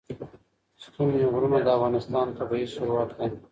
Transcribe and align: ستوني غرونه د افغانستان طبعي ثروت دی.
ستوني 0.83 1.21
غرونه 1.33 1.57
د 1.63 1.67
افغانستان 1.77 2.27
طبعي 2.39 2.65
ثروت 2.75 3.09
دی. 3.17 3.29